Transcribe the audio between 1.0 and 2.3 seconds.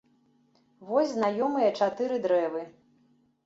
знаёмыя чатыры